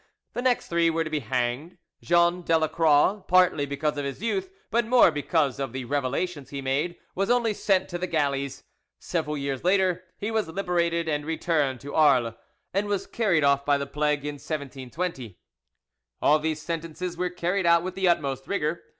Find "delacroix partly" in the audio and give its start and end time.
2.41-3.67